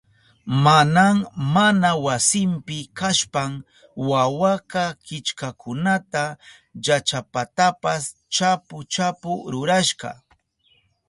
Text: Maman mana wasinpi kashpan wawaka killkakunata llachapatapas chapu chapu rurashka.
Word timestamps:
Maman 0.63 1.17
mana 1.53 1.89
wasinpi 2.05 2.77
kashpan 2.99 3.51
wawaka 4.09 4.83
killkakunata 5.05 6.23
llachapatapas 6.83 8.03
chapu 8.35 8.77
chapu 8.93 9.31
rurashka. 9.51 10.09